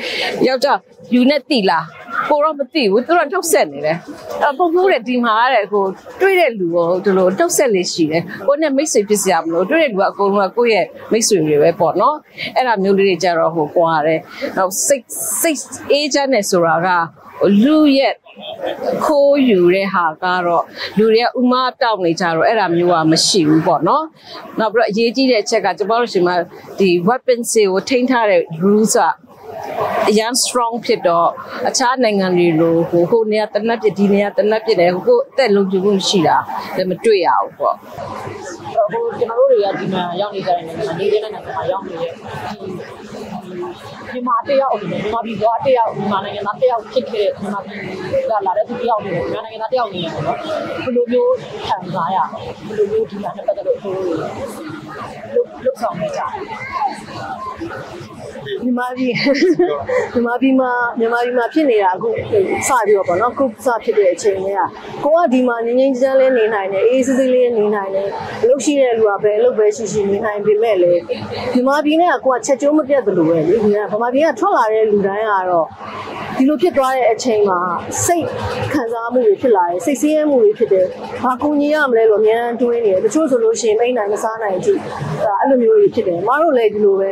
[0.47, 0.77] ယောက်ျား
[1.13, 1.85] you နဲ့တိလား
[2.29, 3.97] ကိုတော့မသိဘူးသူတို့နှုတ်ဆက်နေတယ်
[4.43, 5.83] အပုံဖို့တဲ့ဒီမှာတဲ့ကို
[6.21, 12.15] တွေ့တဲ့လူကိုဒီလိုနှုတ်ဆက်လေးရှိတယ်ကိုနဲ့မိတ်ဆွေဖြစ်စရာမလိုတွေ့တဲ့လူကအကုန်လုံးကကိုယ့်ရဲ့မိတ်ဆွေတွေပဲပေါ့နော်
[12.55, 14.19] အဲ့ဒါမျိုးလေးတွေကြတော့ဟိုကွာတယ်
[14.57, 15.03] နောက်စိတ်
[15.41, 15.59] စိတ်
[15.91, 16.87] အေးချမ်းနေဆိုတာက
[17.63, 18.13] လူရဲ့
[19.05, 20.63] ခိုးယူတဲ့ဟာကတော့
[20.97, 24.03] လူတွေကဥမာတောက်နေကြတော့အဲ့ဒါမျိုးကမရှိဘူးပေါ့နော်
[24.59, 26.35] နောက်ပြီးတော့အရေးကြီးတဲ့အချက်ကကျွန်တော်တို့ရှင်မှာ
[26.79, 29.03] ဒီ weapon တွေကိုထိန်းထားတဲ့ rules က
[30.09, 31.29] အရန် strong ဖြစ်တော့
[31.69, 36.37] အခြားနိုင်ငံတွေလိုဟိုဟိုနေရာတနက်ပြဒီနေရာတနက်ပြတယ်ဟိုအသက်လုံးကျမှုမရှိတာ
[36.75, 37.75] လည်းမတွေ့ရဘူးပေါ့
[38.91, 43.52] ဟိုကျွန်တော်တို့တွေကဒီမှာရောက်နေကြတဲ့နိုင်ငံမှာနေတဲ့နိုင်ငံမှာရောက်နေတဲ့ဒီ
[44.13, 47.79] မြန်မာတယောက်အနေနဲ့မြန်မာပြည်သွားတယောက်မြန်မာနိုင်ငံသားတယောက်ဖြစ်ခဲ့တဲ့မြန်မာပြည်
[48.29, 50.37] ကလာတဲ့သူတယောက်အနေနဲ့မြန်မာနိုင်ငံသားတယောက်အနေနဲ့ပေါ့နော်
[50.83, 51.35] ဘယ်လိုမျိုး
[51.67, 52.17] ခံစားရ
[52.67, 56.29] ဘယ်လိုမျိုးဒီမှာနဲ့ပတ်သက်လို့တို့လုတ်လုတ်ဆောင်နေကြတယ်
[58.63, 59.13] မြန်မာပြည်
[60.13, 64.59] မြန်မာပြည်မှာမြန်မာပြည်မှာဖြစ်နေတာအခုစပြီးတော့ပေါ့နော်ခုစဖြစ်တဲ့အချိန်တွေက
[65.03, 68.07] ကိုကဒီမှာငင်းငင်းချမ်းလေးနေနိုင်တယ်အေးစစ်စစ်လေးနေနိုင်တယ်
[68.41, 71.01] အလုပ်ရှိတဲ့လူကပဲအလုပ်ပဲရှိရှိနေနိုင်ပေမဲ့လည်း
[71.53, 75.67] မြန်မာပြည်နဲ့ကကိုကချက်ကျိုးမပြတ်တယ်လို့ပဲလေဒီကဗမာပြည်ကထွက်လာတဲ့လူတိုင်းကတော့
[76.37, 77.59] ဒီလိုဖြစ်သွားတဲ့အချိန်မှာ
[78.05, 78.25] စိတ်
[78.73, 80.85] ခံစားမှုတွေဖြစ်လာတယ်စိတ်ဆင်းရဲမှုတွေဖြစ်တယ်
[81.23, 84.79] ဘာကူညီရမလဲလို့အများအားတွေးနေတယ်တချို့ဆိုလို့ရှိရင်မိတ်နိုင်မစားနိုင်ကြည့်
[85.39, 87.09] အဲ့လိုမျိုးတွေဖြစ်တယ်မအားတို့လည်းဒီလိုပဲ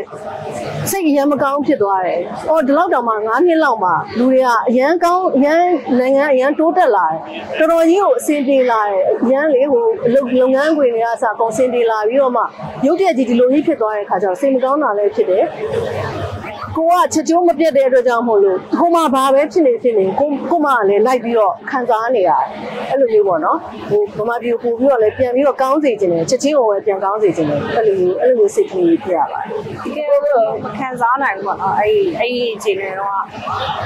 [0.89, 5.61] စိတ်အရမ်းမကောင်းဖြစ်သွားတယ်။အော်ဒီလောက်တောင်မှ9နှစ်လောက်မှလူတွေကအရန်ကောင်းအရန်
[5.99, 7.19] နိုင်ငံအရန်တိုးတက်လာတယ်။
[7.59, 12.43] တော်တော်ကြီးကိုအဆင်ပြေလာတယ်။အရန်လေဟိုလုပ်လုပ်ငန်းခွင်တွေကအစအကုန်အဆင်ပြေလာပြီးတော့မှ
[12.85, 15.43] ရုပ်တရက်ကြီးဒီလိုကြီးဖြစ်သွားတဲ့ခါကျတော့စိတ်မကောင်းတာလည်းဖြစ်တယ်။
[16.75, 22.41] ကိုကချက်ချိုးမပြတ်တဲ့အတွက်ကြောင့်မို့လို့ကိုမဘာပဲဖြစ်နေဖြစ်နေကိုကိုမကလည်းလိုက်ပြီးတော့ခံစားနေရတယ်
[22.89, 23.57] အဲ့လိုမျိုးပေါ့နော်
[23.89, 29.47] ဟိုဗမာပြည်ကိုပို့ပြီးတော့လည်းပြန်ပြီးတော့ကောင်းစေခြင်းတယ်ချက်ချင်းကိုပဲပြန်ကောင်းစေခြင်းတယ်အဲ့လိုမျိုးအဲ့လိုမျိုးစိတ်ကလေးဖြစ်ရပါတယ်
[29.83, 30.23] တကယ်လို့
[30.63, 33.13] မခံစားနိုင်ဘူးပေါ့နော်အဲ့ဒီအဲ့ဒီအချိန်တွေတော့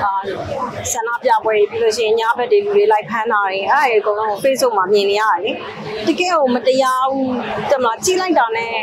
[0.04, 0.12] အာ
[0.92, 5.52] ဆန္ဒပြပွဲပြီးလို့ရှိရင်ညဘက်တွေလူတွေလိုက်ဖမ်းတာတွေအဲ့ဒါတွေအကုန်လုံး Facebook မှာမြင်နေရတယ်လေ
[6.08, 7.34] တကယ်ကိုမတရားဘူး
[7.72, 8.74] တမလားကြီးလိုက်တာနဲ့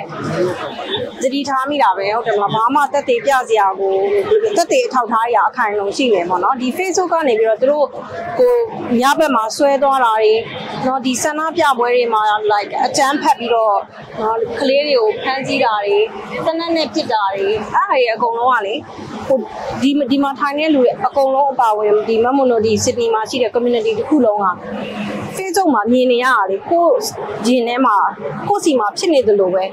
[1.22, 3.91] သတိထားမိတာပဲဟုတ်တယ်မလားဘာမှတက်သေးပြစရာကို
[4.56, 7.86] သက်သေအထောက်ထားရအခိုင်အလုံရှိနေပေါ့နော်ဒီ Facebook ကနေပြီးတော့သူတို့
[8.38, 8.54] ကို
[9.00, 10.32] ညဘက်မှာဆွဲသွားတာတွေ
[10.86, 13.76] နော်ဒီဆန္ဒပြပွဲတွေမှာ like အကြမ်းဖက်ပြီးတော့
[14.22, 15.98] နော်ကလေးတွေကိုဖမ်းဆီးတာတွေ
[16.46, 18.74] တနက်နဲ့ပစ်တာတွေအားတွေအကုန်လုံးကလေ
[19.26, 19.38] ဟို
[19.82, 24.46] ဒီဒီမှာထိုင်နေတဲ့လူတွေအကုန်လုံးအပါအဝင်ဒီမမွန်တို့ဒီစစ်တီမှာရှိတဲ့ community တစ်ခုလုံးက
[25.37, 26.85] Facebook မှာမြင်နေရတာလေကို
[27.47, 27.95] ရင်ထဲမှာ
[28.47, 29.63] ကိုစီမှာဖြစ်နေတယ်လို့ပဲ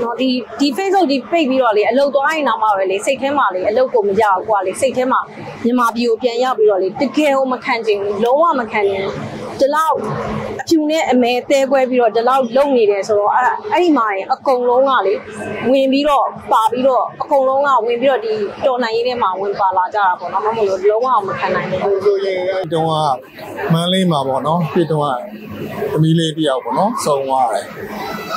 [0.00, 0.28] เนาะဒီ
[0.60, 5.20] ဒီ Facebook ဒီပိတ်ပြီးတော့လေအလုတ်သွားရင်တော့မှပဲလေစိတ်ထဲမှာလေအလုတ်ကိုမရဘူးကွာလေစိတ်ထဲမှာ
[5.64, 9.14] မြန်မာပြည်ကိုပြန်ရောက်ပြီးတော့လေတကယ်ကိုမခံချင်ဘူးလုံးဝမခံချင်ဘူး
[9.59, 9.95] ဒီလောက်
[10.61, 15.13] အဖြူနဲ့အမဲတဲကွဲပြီးတော့ဒီလောက်လုံနေတယ်ဆိုတော့အဲ့အဲ့ဒီမှာရင်အကုန်လုံးကလေ
[15.69, 18.33] ဝင်ပြီးတော့ပါပြီးတော့အကုန်လုံးကဝင်ပြီးတော့ဒီ
[18.65, 22.93] တော်နိုင်ရေးထဲမှာဝင်ပါလာကြတာပေါ့နော်မဟုတ်လို့လုံးဝမခံနိုင်ဘူးဟိုဆိုရင်အဲ့တုန်းက
[23.73, 25.15] မန်းလေးမှာပေါ့နော်ပြည်တုန်းက
[25.91, 27.65] သမီးလေးတယောက်ပေါ့နော်စုံသွားတယ်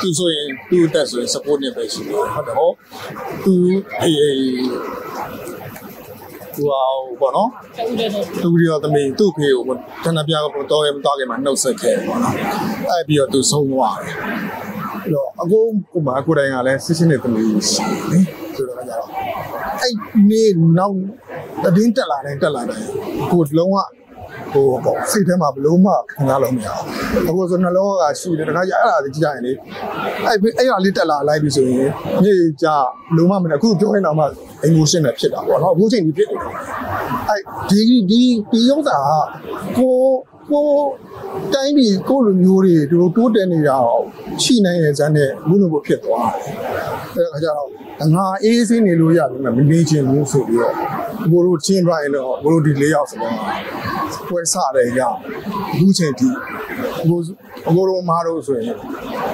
[0.01, 2.71] သူဆိုရင်သူ့အသက်ဆိုရင် support နဲ့ပဲရှိတယ်ဟုတ်တယ်ဟော
[3.45, 3.55] သူ
[4.03, 4.69] အေးအေး
[6.59, 7.49] သူအောင်ပေါ့နော်
[8.43, 9.65] သူဒီတော့သမီးသူ့ဖေကို
[10.05, 12.35] တနပြကတော့တော့ရမတော့ခင်မှာနှုတ်ဆက်ခဲ့ပေါ့နော်
[12.91, 14.15] အဲ့ပြီးတော့သူဆုံးသွားတယ်
[15.03, 18.25] အဲ့တော့အကိုကိုမအကိုတိုင်းကလည်းစစ်စစ်နဲ့သမီးရှိတယ်
[18.57, 19.09] ဆိုတော့ကြတော့
[19.83, 19.95] အဲ့
[20.31, 20.45] နေ
[20.79, 20.97] နောက်
[21.77, 22.81] တည်င်းတက်လာတယ်တက်လာတယ်
[23.33, 23.77] ကိုလုံးဝ
[24.53, 29.53] ဟိုပေါ့စိတ်ထဲမှာဘလို့မှခံစားလို့မရဘူးအခုဆိုနှလုံးကရှိတယ်တခါကျအဲ့ဒါကြီးကြည့်ရင်လေ
[30.27, 31.91] အဲ့အဲ့ဒါလေးတက်လာလိုက်ပြီဆိုရင်
[32.23, 32.67] မြေကြ
[33.17, 34.25] လုံးဝမနဲ့အခုပြောရင်တော့မှ
[34.69, 36.53] emotion နဲ့ဖြစ်တာပေါ့နော်အခုချိန်ကြီးဖြစ်နေတယ်
[37.29, 37.81] အဲ့ဒီ
[38.11, 38.99] ဒီဒီဥစ္စာ
[39.77, 39.97] ကကို
[40.53, 40.69] ကို
[41.55, 43.77] တိုင်းပြည်ကိုလူမျိုးတွေသူတို့တိုးတက်နေတာ
[44.43, 46.31] ရှိနိုင်ရဲ့ဇာတ်နဲ့ဘုလိုဘဖြစ်သွား
[47.15, 47.69] တယ်အဲ့ဒါကြတော့
[48.15, 50.75] ငါအေးစင်းနေလို့ရပြီမနေချင်ဘူးဆိုပြီးတော့
[51.31, 53.35] ဘိုးတို့ချင်းသွားရင်တော့ဘိုးတို့ဒီ၄ယောက်ဆိုတော့
[54.29, 55.01] ပွဲစတယ်ရ
[55.73, 56.29] အခုချိန်ထိ
[57.09, 57.25] ဘိုး
[57.75, 58.77] ဘိုးတို့မားတို့ဆိုရင်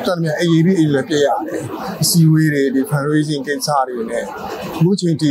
[0.04, 1.60] တန်မြန်အေးအေးပြီးအေးလည်းပြည့်ရတယ်
[2.02, 5.30] အစီဝေးတွေဒီ fundraising ကိစ္စတွေနဲ့အခုချိန်ထိ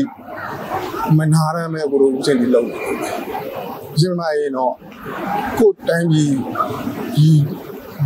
[1.18, 2.98] မနာရမဲ့ဘိုးတို့အခုချိန်ထိလုပ်နေတယ်
[4.00, 4.74] ကျမရင်တော့
[5.60, 6.34] ကိုယ်တိုင်းပြည်
[7.16, 7.28] ဒီ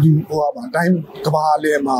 [0.01, 0.93] ဒီဟိုပါတိုင်း
[1.25, 1.97] ကဘာလဲမှာ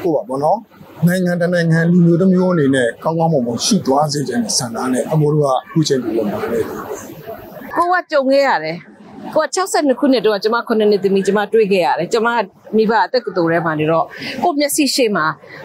[0.00, 0.58] ဟိုပါဘောနော်
[1.06, 6.64] နိုင်ငံတနိုင်ငံလူမျိုးတစ်မျိုးအနေနဲ့ကောင်းကောင်းမွန်မွန်ရှိသွားစေချင်တဲ့ဆန္ဒနဲ့အမိုးတို့ကအခုချိန်ဒီလိုလုပ်နေတယ်
[7.76, 8.76] ကိုကကြုံခဲ့ရတယ်
[9.34, 12.28] ကိုက62ခုနှစ်တုန်းကကျမ9နှစ်သမီးကျမတွေ့ခဲ့ရတယ်ကျမ
[12.76, 14.04] မိဘအသက်ကတူထဲမှာနေတော့
[14.42, 15.22] ကိုမျက်စိရှိမှ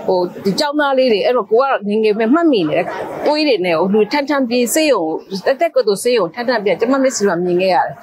[0.08, 2.86] ဟိုဒီကြောင်းသားလေးတွေအဲ့တော့ကိုကငငယ်ပဲမှတ်မိနေတယ်
[3.26, 5.02] တွေးတွေနဲ့ဟိုလူထန်ထန်ပြေးစေးုံ
[5.52, 7.94] အသက်ကတူစေးုံထန်ထန်ပြေးကျမမျက်စိကမြင်ခဲ့ရတယ်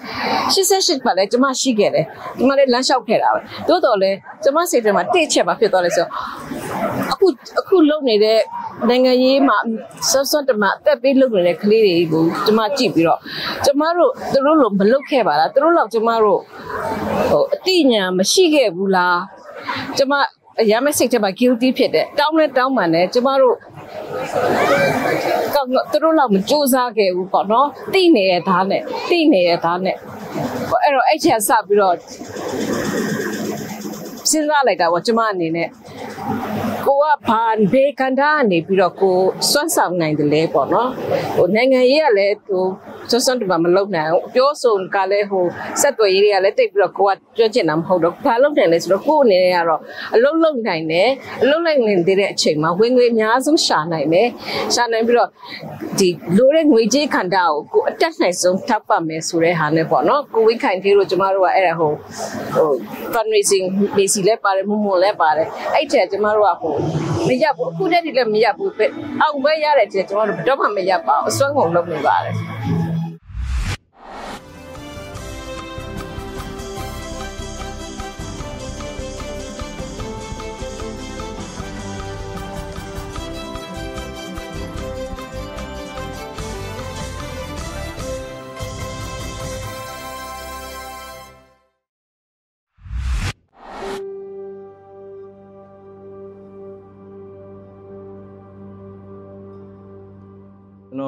[0.54, 2.04] 88ပါလဲကျမရှိခဲ့တယ်
[2.38, 4.10] ဒီမှာလဲလမ်းလျှောက်ခဲ့တာပဲတိုးတော်လဲ
[4.44, 6.06] ကျမစိတ်ထဲမှာတိတ်ချက်ပါဖြစ်သွားလဲဆို
[7.12, 7.26] အခု
[7.60, 8.38] အခုလုံနေတဲ့
[8.88, 9.56] နိုင်ငံရေးမှာ
[10.10, 13.20] ဆွတ်ဆွတ်တမအသက်ပေးလုပ်နေတဲ့ကလေးတွေကိုကျမကြည့်ပြီးတော့
[13.64, 16.40] ကျမတို့သူတို့လိုမလုပ်ခဲ့ပါလားသူတို့လောက်ကျမတို့
[17.30, 19.20] ဟိုအ တိညာမရှိခဲ့ဘူးလား
[19.96, 20.12] ကျမ
[20.60, 23.56] အရမ်းမစိတ်ထဲမှာ guilty ဖြစ်တယ်တောင်းလဲတောင်းပန်တယ်ကျမတို့
[25.54, 29.96] ကောင်းသူတို့လောက်မစူးစမ်းခဲ့ဘူးပေါ့နော်တိနေရသားနဲ့တိနေရသားနဲ့
[30.82, 31.96] အဲ့တော့အဲ့ချက်စပြီးတော့
[34.30, 35.68] စဉ်းစားလိုက်တာပေါ့ကျမအနေနဲ့
[36.86, 39.16] ကိုကဘာဘေးကန်တာနေပြီးတော့ကို
[39.50, 40.90] စွန့်ဆောင်နိုင်တယ်လေပေါ့နော်
[41.36, 42.64] ဟိုနိုင်ငံရေးကလည်းဟို
[43.10, 45.44] စွန့်စွန့်တမမလုပ်နိုင်ဘူးပြောဆိုကလည်းဟို
[45.80, 49.80] စက်သွယ်ရေးတွေကလည်းတိတ်ပြီးတော့ကိုကပြောချင်တာမဟုတ်တော့ဘာလုပ်တယ်လဲဆိုတော့ကိုအနေနဲ့ကတော့
[50.14, 51.08] အလုပ်လုပ်နိုင်တယ်
[51.42, 54.28] အလုပ်လုပ်နိုင်တဲ့အချိန်မှာဝင်ငွေအများဆုံးရှာနိုင်တယ်
[54.74, 55.28] ရှာနိုင်ပြီးတော့
[55.98, 61.92] ဒီလိုတဲ့ငွေကြေးခန္ဓာကိုကိုအတက်နိုင်ဆုံးထောက်ပံ့မယ်ဆိုတဲ့ဟာနဲ့ပေါ့နော်ကိုဝိခိုင်သေးလို့ကျမတို့ကအဲ့ဒါဟို
[62.54, 62.70] ဟို
[63.14, 66.74] fundraising ဘေစီလည်းပါတယ်မုံမုံလည်းပါတယ်အဲ့ထက်ကျမတို့ကဟို
[67.28, 68.86] မရဘူးအခုတည်းကလည်းမရဘူးပဲ
[69.22, 72.34] အောင်ပဲရတဲ့တဲ့ကျမတို့ဘယ်တော့မှမရပါဘူးအစွမ်းကုန်လုပ်နေပါတယ်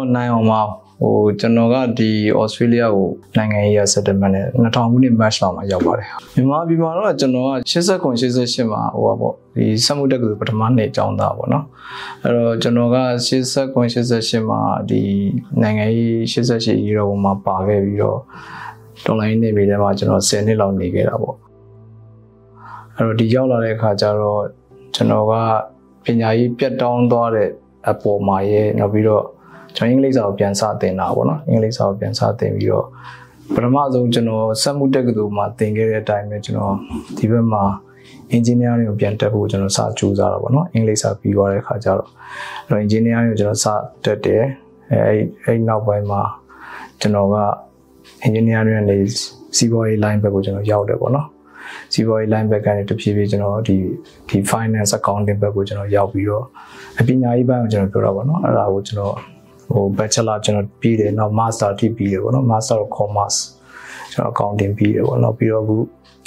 [0.04, 0.62] တော်နိုင်အောင်ပါ
[1.02, 11.64] ဟိုကျွန်တော်ကဒီဩစတြေးလျကိုနိုင်ငံရေးရ settlement နဲ့2000ခုနှစ် match လောက်မှာရောက်ပါတယ်မြန်မာပြည်မှာတော့ကျွန်တော်က89 88မှာဟိုပါပေါ့ဒီစက်မှုတက္ကသိုလ်ပထမနှစ်ကျောင်းသားပေါ့နော်
[12.22, 15.00] အဲ့တော့ကျွန်တော်က89 88မှာဒီ
[15.62, 18.18] နိုင်ငံရေး88ရေရောမှာပါခဲ့ပြီးတော့
[19.04, 21.36] တော်လိုင်းနေပြည်ထဲမှာကျွန်တော်10နှစ်လောက်နေခဲ့တာပေါ့
[22.96, 24.42] အဲ့တော့ဒီရောက်လာတဲ့အခါကျတော့
[24.94, 25.32] ကျွန်တော်က
[26.04, 27.50] ပညာရေးပြတ်တောင်းသွားတဲ့
[27.90, 29.24] အပေါ်မှာရဲ့နောက်ပြီးတော့
[29.76, 32.86] ကျွန်တော်အင်္ဂလိပ်စာကိုပြန်စသင်တာပေါ့နော်အင်္ဂလိပ်စာကိုပြန်စသင်ပြီးတော့
[33.54, 36.74] ပထမဆုံးကျွန်တော်စက်မှုတက္ကသိုလ်မှာသင်ခဲ့တဲ့အတိုင်းပဲကျွန်တော်
[37.18, 37.64] ဒီဘက်မှာ
[38.36, 42.10] engineering ကိုပြန်တက်ဖို့ကျွန်တော်စကြိုးစားတာပေါ့နော်အင်္ဂလိပ်စာပြီးသွားတဲ့အခါကျတော့
[42.66, 43.66] အဲ့တော့ engineering ကိုကျွန်တော်စ
[44.04, 44.42] တက်တယ်
[44.92, 46.22] အဲအဲ့အဲ့နောက်ပိုင်းမှာ
[47.00, 47.36] ကျွန်တော်က
[48.26, 49.00] engineering နဲ့
[49.56, 51.26] စီးပွားရေး line ဘက်ကိုကျွန်တော်ရောက်တယ်ပေါ့နော်
[51.92, 53.76] စီးပွားရေး line ဘက်ကနေတဖြည်းဖြည်းကျွန်တော်ဒီ
[54.28, 56.44] ဒီ finance accounting ဘက်ကိုကျွန်တော်ရောက်ပြီးတော့
[56.98, 59.14] အပညာရေးဘက်ကိုကျွန်တော်ပြောတာပေါ့နော်အဲ့ဒါကိုကျွန်တော်
[59.72, 63.38] ဟို bachelor ကျွန်တော်ပြီးတယ်နောက် master တိပြီးတယ်ပေါ့နော် master of commerce
[64.12, 65.76] ကျွန်တော် accounting ပြီးတယ်ပေါ့နောက်ပြီးတော့အခု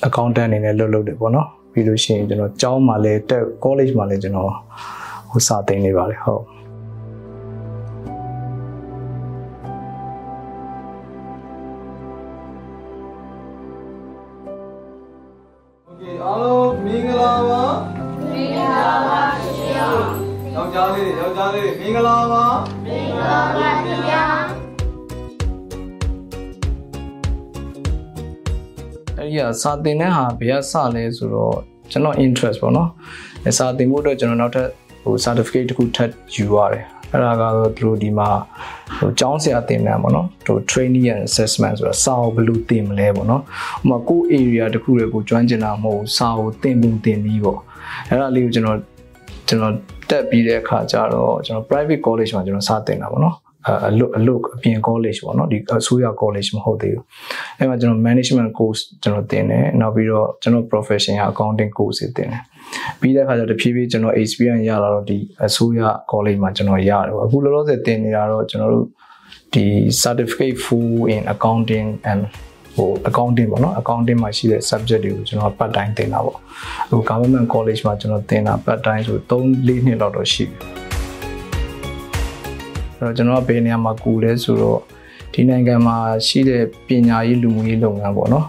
[0.08, 4.52] accountant အနေနဲ့လုပ်လုပ်တယ်ပေါ့နော်ပြီးလို့ရှိရင်ကျွန်တော်ကျောင်းမှာလည်းတက် college မှာလည်းကျွန်တော်
[5.32, 6.58] ဟိုစာသင်နေပါတယ်ဟုတ်
[16.86, 17.64] မင်္ဂလာပါ
[18.32, 19.70] မင်္ဂလာပါရှင်
[20.56, 22.77] ယောက်ျားလေးယောက်ျားလေးမင်္ဂလာပါ
[23.28, 24.30] မင်္ဂလာပါရှင်ယော
[29.18, 31.56] အဲ့ဒီကစာသင်တဲ့ဟာဘယ်ကစလဲဆိုတော့
[31.92, 32.90] ကျွန်တော် interest ပေါ့နော်
[33.46, 34.68] အဲစာသင်ဖို့အတွက်ကျွန်တော်နောက်ထပ်
[35.04, 38.30] ဟို certificate တစ်ခုထပ်ယူရတယ်အဲ့ဒါကတော့သူတို့ဒီမှာ
[38.98, 47.60] ဟိုကျောင်းဆရာသင်တန်းပေါ့နော်ဟို training and assessment ဆိုတာစာကိုဘယ်လိုသင်မလဲပေါ့နော်ဥပမာကိုယ့် area တစ်ခုတွေကိုကျွမ်းကျင်တာမဟုတ်ဘူးစာကိုသင်ပုံသင်ပြီးပေါ့
[48.10, 48.80] အဲ့ဒါလေးကိုကျွန်တော်
[49.48, 49.74] ကျွန်တော်
[50.10, 53.36] တက်ပြီးတဲ့အခါကျတော့ကျွန်တော် private college မှာကျွန်တော်စသင်တာပေါ့နော်
[53.88, 57.04] အလုအလုအပြင် college ပေါ့နော်ဒီအစိုးရ college မဟုတ်သေးဘူး
[57.58, 62.44] အဲ့မှာကျွန်တော် management course ကျွန်တော်သင်တယ်နောက်ပြီးတော့ကျွန်တော် profession က accounting course တွေသင်တယ်
[63.02, 65.82] ပြီးတဲ့အခါကျတော့တဖြည်းဖြည်းကျွန်တော် experience ရလာတော့ဒီအစိုးရ
[66.12, 68.88] college မှာကျွန်တော်ရတယ်ပေါ့အခုလောလောဆယ်သင်နေတာတော့ကျွန်တော်တို့
[69.54, 69.66] ဒီ
[70.04, 72.22] certificate full in accounting and
[72.78, 76.38] ဟို accounting ပေါ့နော် accounting မှာရှိတဲ့ subject တွေကိုကျွန်တော် part time သင်တာပေါ့
[76.88, 80.58] အခု government college မှာကျွန်တော်သင်တာ part time ဆို3 4နှစ်လောက်တော့ရှိပြီ
[83.00, 84.80] အဲ့တော့ကျွန်တော်ကဘယ်နေရာမှာကူလဲဆိုတော့
[85.34, 88.46] ဒီနိုင်ငံမှာရှိတဲ့ပညာရေးလူမှုရေးလုပ်ငန်းပေါ့နော်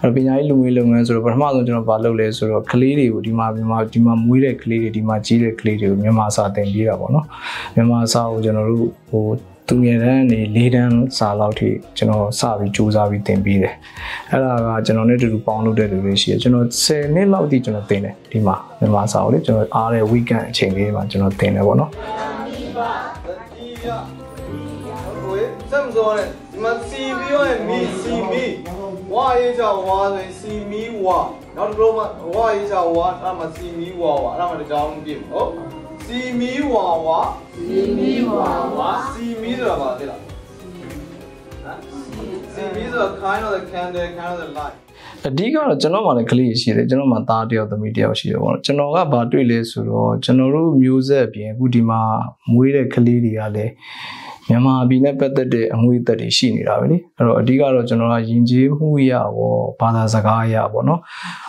[0.00, 7.26] အဲ့တော့ပညာရေးလူမှုရေးလုပ်ငန်းဆိုတော့ပထမဆုံးကျွန်တော်ဘာလုပ်လဲဆိုတော့ကလေးတွေကိုဒီမှာမြန်မာဒီမှာမွေးတဲ့ကလေးတွေဒီမှာကြီးတဲ့ကလေးတွေကိုမြန်မာစာသင်ပေးတာပေါ့နော်
[7.74, 9.24] မြန်မာစာကိုကျွန်တော်တို့ဟို
[9.68, 13.74] သူငယ်တန်းနေ၄တန်းစာလောက်ထိကျွန်တော်စပြီးစူးစမ်းပြီးသင်ပေးတယ်
[14.30, 21.90] အဲ့ဒါကကျွန်တော်နဲ့တူတူပေါင်းလုပ်တဲ့လူတွေရှိတယ်ကျွန်တော်10နှစ်လောက်ထိကျွန်တော်သင်တယ်ဒီမှာမြန်မာစာကိုလေကျွန်တော်အားတဲ့ weekend အချိန်လေးမှာကျွန်တော်သင်တယ်ပေါ့နော်
[23.54, 23.88] ကြီးရ
[25.22, 25.36] ဟို
[25.70, 28.44] စမ်းစောနဲ့ဒီမှာစီပြီးရောမီစီမီ
[29.12, 31.18] ဝါရေးချဝါဆိုရင်စီမီဝါ
[31.56, 32.02] နောက်တစ်ခုမှ
[32.34, 35.50] ဝါရေးချဝါအဲ့မှာစီမီဝါဝါအဲ့မှာတကြောင်ပြည့်ဟုတ်
[36.10, 37.20] စီမီဝါဝါ
[37.54, 40.30] စီမီဝါဝါစီမီဆိုတာပါသိလားဟမ်
[42.52, 44.76] စီမီဆိုတာ kind of the candle kind of the light
[45.26, 52.00] အဓိကတော့ကျွန်တော်မှလည်းကလေးရှိတယ်ကျွန်တော်မှသားတစ်ယောက်သမီးတစ်ယောက်ရှိတယ်ပေါ့နော်ကျွန်တော်ကဘာတွေ့လဲဆိုတော့ကျွန်တော်တို့မျိုးဆက်အပြင်အခုဒီမှာ
[52.52, 53.72] မွေးတဲ့ကလေးတွေကလည်း
[54.48, 61.00] မြန်မာပြည်နဲ့ပတ်သက်တဲ့အငွေသက်တွေရှိနေတာပဲလေအဲ့တော့အဓိကတော့ကျွန်တော်ကယဉ်ကျေးမှုရပေါ့ဘာသာစကားရပေါ့နော်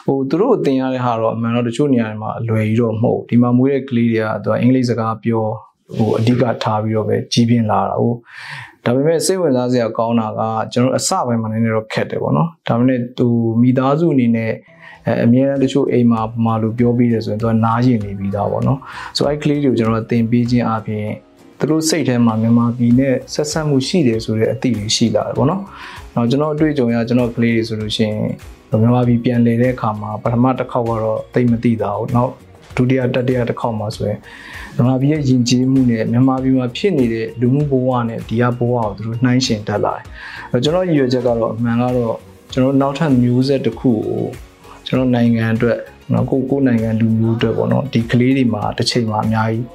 [0.06, 5.44] ဟိုသူတို့အသင်ရတဲ့ဟာတော့အမှန်တော့တချို့နေရာတွေမှာအလွယ်ကြီးတော့မဟုတ်ဘူးဒီမှာမွေးတဲ့ကလေးတွေကသူကအင်္ဂလိပ်စကားပြော
[5.98, 8.14] ဟိုအဓိကထားပြီးတော့ပဲကြီးပြင်းလာတာဟို
[8.86, 10.42] ဒါပေမဲ့စိတ်ဝင်စားစရာကောင်းတာက
[10.74, 13.28] ကျွန်တော်အစပိုင်းမှာနည်းနည်းတော့ခက်တယ်ပေါ့နော်ဒါပေမဲ့သူ
[13.62, 14.52] မိသားစုအနေနဲ့
[15.08, 18.80] အဲအများအားတချို့အိမ်မှာပမာလို့ပြောပြီးတယ်ဆိုရင်သူကနားရင်နေပြီးသားပေါ့နော်
[19.16, 21.06] ဆိုတော့အဲ့ကလေးတွေကိုကျွန်တော်သင်ပေးခြင်းအပြင်
[21.60, 25.62] သူတို့စိတ်ထဲမှာမြန်မာပြည်နဲ့ဆက်ဆက်မှုရှိတယ်ဆိုတဲ့အသည့်တွေရှိလာတယ်ပေါ့နော်။
[26.16, 28.20] နောက်ကျွန်တော်အတွေ့အကြုံရကျွန်တော်ကလေးတွေဆိုလို့ရှိရင်
[28.82, 32.32] မြန်မာပြည်ပြန်လည်တဲ့အခါမှာပထမတစ်ခေါက်ကတော့သိမသိတာဘူး။နောက်
[32.76, 34.20] ဒုတိယတတိယတစ်ခေါက်မှာဆိုရင်
[34.76, 40.04] မြန်မာပြည်ရဲ့ယဉ်ကျေးမှုနဲ့မြန်မာပြည်မှာဖြစ်နေတဲ့လူမှုဘဝနဲ့ဒီကဘဝကိုသူတို့နှိုင်းယှဉ်တက်လာတယ်။
[40.52, 42.16] အဲကျွန်တော်ရည်ရွယ်ချက်ကတော့အမှန်ကတော့
[42.54, 44.24] ကျွန်တော်နောက်ထပ်မျိုးဆက်တစ်ခုကို
[44.88, 45.80] ကျွန်တော်နိုင်ငံအတွက်
[46.14, 49.66] နော်ကိုကိုနိုင်ငံလူမျိုးအတွက်ပေါ့နော်ဒီကလေးတွေမှာတစ်ချိန်မှာအများကြီး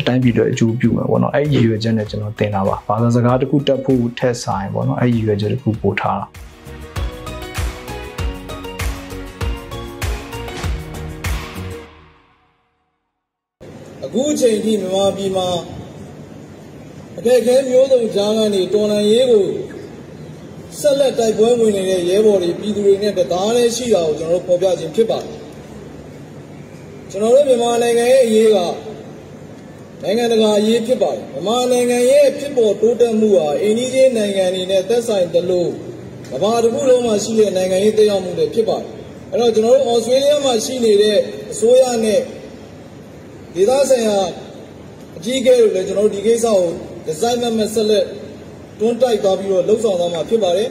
[0.00, 6.26] အတိုင်းပြည်အတွက်အကျိုးပြုမယ်ပေါ့နော်အဲ့ဒီရည်ရွယ်ချက်နဲ့ကျွန်တော်သင်တာပါဘာသာစကားတစ်ခုတက်ဖို့ထက်ဆိုင်ပေါ့နော်အဲ့ဒီရည်ရွယ်ချက်တစ်ခုပို့ထားတာ
[14.04, 15.48] အခုအချိန်ထိမြန်မာပြည်မှာ
[17.18, 19.46] အခက်အခဲမျိုးစုံကြားကနေတော်လှန်ရေးကို
[20.80, 25.36] ဆက်လက်တိုက်ပွဲဝင်နေတဲ့ရဲဘော်တွေပြည်သူတွေနဲ့တသားတည်းရှိတာကိုကျွန်တော်တို့ဖော်ပြခြင်းဖြစ်ပါတယ်
[27.10, 28.58] ကျွန်တော်တို့မြန်မာနိုင်ငံရဲ့အရေးက
[30.02, 35.70] နိုင်ငံတကာအရေးဖြစ်ပါတယ်မြန်မာနိုင်ငံရဲ့ဖြစ်ပေါ်တိုးတက်မှုဟာအိန္ဒိယနိုင်ငံတွေနဲ့သက်ဆိုင်တယ်လို့
[36.32, 38.88] ကမ္ဘာတစ်ခုလုံးမှာရှိတဲ့နိုင်ငံရေးသက်ရောက်မှုတွေဖြစ်ပါတယ်
[39.32, 41.18] အဲ့တော့ကျွန်တော်တို့ဩစတြေးလျမှာရှိနေတဲ့
[41.52, 42.20] အစိုးရနဲ့
[43.54, 44.18] ဒေသဆိုင်ရာ
[45.16, 46.60] အကြီးအကဲတွေလည်းကျွန်တော်တို့ဒီကိစ္စကို
[47.06, 48.04] ဒီဇိုင်းမမဆက်လက်
[48.80, 50.68] တွန်းတိုက်သွားပြီးတော့လှုပ်ဆောင်သွားမှာဖြစ်ပါတယ်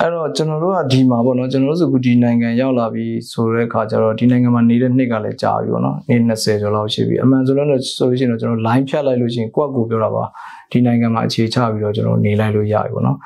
[0.00, 10.24] အဲ့တော့ကျွန်တော်တို့ကဒီမှာပေါ့နော်ကျွန်တော်တို့ဆိုခုဒီနိုင်ငံရောက်လာပြီဆိုတဲ့အခါကျတော့ဒီနိုင်ငံမှာနေတဲ့နှစ်ကလည်းကြာပြီပေါ့နော်နေ့20ကျော်လောက်ရှိပြီအမှန်ဆိုလို့ဆိုလို့ရှိရင်တော့ကျွန်တော် line ဖြတ်လိုက်လို့ရှိရင်ကိုယ့်အကူပြောတာပါ
[10.72, 13.16] ဒီနိုင်ငံမှာအခြေချပြီးတော့ကျွန်တော်နေလိုက်လို့ရပြီပေါ့နော်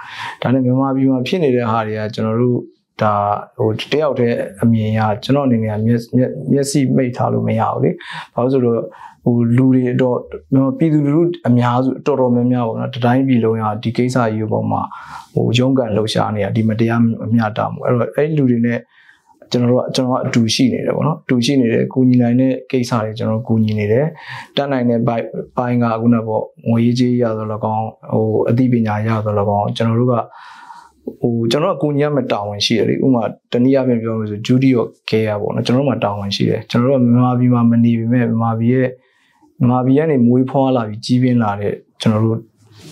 [0.42, 2.58] ဒါနဲ့မြန်မာပြည်မှာဖြစ်နေတဲ့ဟာတွေကကျွန်တော်တို့
[3.02, 3.14] ဒါ
[3.58, 7.90] ဟိုတယောက်တည်းအမြင်ရကျွန်တော်အနေနဲ့မျက်မျက်မျက်စိမိတ်ထားလို့မရဘူးလေ
[8.34, 8.78] ဘာလို့ဆိုတော့
[9.24, 10.16] ဟိုလူတွေတော့
[10.78, 14.82] ပြည်သူလူထုအများစုတော်တော်များများပေါ့နော်တတိုင်းပြည်လုံးရဒီကိစ္စကြီးပုံမှာ
[15.34, 18.78] ဟိုရုံးကန်လှုပ်ရှားနေတာဒီမတရားအမျှတမှုအဲ့တော့အဲ့လူတွေနဲ့
[19.52, 24.06] ကျွန်တော်တို့ကကျွန်တော်ကအတူရှိနေတယ်ပေါ့နော်အတူရှိနေတယ်ကူညီနိုင်တဲ့ကိစ္စတွေကျွန်တော်ကူညီနေတယ်
[24.56, 25.24] တတ်နိုင်တဲ့ဘိုင်
[25.56, 30.14] ပိုင်းကခုနကပေါ့ငွေရေးကြေးရဆိုတော့ကောင်းဟိုအသိပညာရဆိုတော့ကောင်းကျွန်တော်တို့က
[31.20, 38.88] ဟိုကျွန်တော်ကကိုညီရမယ့်တာဝန်ရှိတယ်လေဥပမာတနည်းအားဖြင့်ပြောလို့ဆို duty of care ပေါ့နော်ကျွန်တော်တို့မှာတာဝန်ရှိတယ်ကျွန်တော်တို့ကမြန်မာပြည်မှာမနေပေမဲ့မြန်မာပြည်ရဲ့
[39.62, 42.38] မြန်မာပြည်ကနေမွေးဖွားလာပြီးကြီးပြင်းလာတဲ့ကျွန်တော်တို့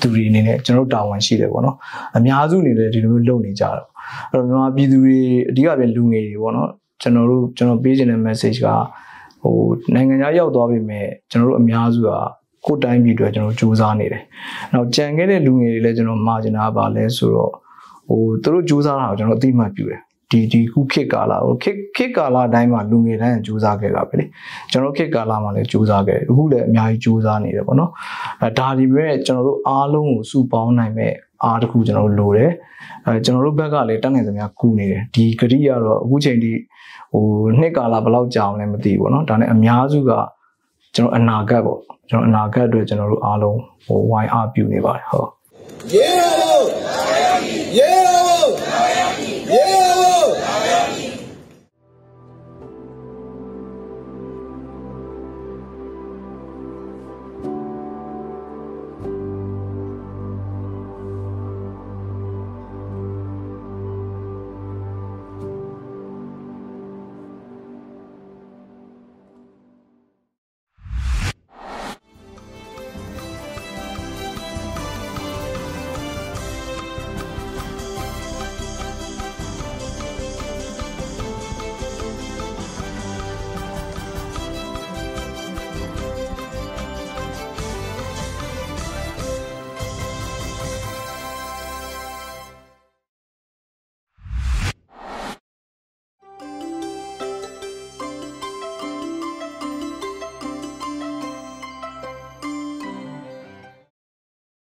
[0.00, 1.76] သူတွေအနေနဲ့ကျွန်တော်တို့တာဝန်ရှိတယ်ပေါ့နော်
[2.16, 3.86] အများစုအနေနဲ့ဒီလိုမျိုးလုပ်နေကြတော့
[4.30, 5.18] အဲ့တော့မြန်မာပြည်သူတွေ
[5.50, 6.68] အဓိကပြန်လူငယ်တွေပေါ့နော်
[7.02, 8.68] ကျွန်တော်တို့ကျွန်တော်ပေးချင်တဲ့ message က
[9.42, 9.54] ဟို
[9.94, 12.10] နိုင်ငံခြားရောက်သွားပြီမဲ့ကျွန်တော်တို့အများစုက
[12.66, 14.22] ကိုယ်တိုင်းပြည်အတွက်ကျွန်တော်စူးစမ်းနေတယ်။
[14.72, 17.52] နောက်ကြံခဲ့တဲ့လူငယ်တွေလည်းကျွန်တော်မှာချင်တာပါလဲဆိုတော့
[18.08, 20.00] ဟိုသူတို့စူးစမ်းတာကိုကျွန်တော်အသိမှတ်ပြုတယ်။
[20.30, 24.24] ဒီဒီခုခေတ်ကာလဟိုခေတ်ခေတ်ကာလအတိုင်းမှာလူငယ်တိုင်းစူးစမ်းခဲ့တာပဲလေ
[24.70, 27.90] ကျွန်တော်ခေတ်ကာလမှာလည်းစူးစမ်းခဲ့တယ်အခုလည်းအများကြီးစူးစမ်းနေတယ်ပေါ့နော်
[28.42, 31.12] အဲဒါဒီမဲ့ကျွန်တော်တို့အားလုံးကိုစုပေါင်းနိုင်မဲ့
[31.44, 32.50] အားတစ်ခုကျွန်တော်တို့လိုတယ်
[33.06, 36.52] အဲကျွန်တော်တို့ဘက်ကလည်းတတ်နိုင်သမျှကူနေတယ်ဒီဂရိကတော့အခုချိန်ထိ
[37.12, 37.24] ဟို
[37.60, 40.10] နှစ်ကာလဘယ်လောက်ကြာအောင်လဲမသိဘူးပေါ့နော်ဒါနဲ့အများစုက
[40.96, 41.78] ကျွန်တော်အနာဂတ်ပေါ့
[42.10, 45.28] ကျွန်တော်အနာဂတ်အတွက်ကျွန်တော်တို့အားလုံးဟိုဝိုင်းအားပြုနေပါတယ်ဟုတ်
[45.94, 46.79] ရဲရလို့ရဲရ